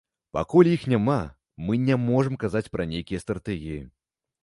[0.37, 1.17] Пакуль іх няма,
[1.69, 3.81] мы не можам казаць пра нейкія стратэгіі.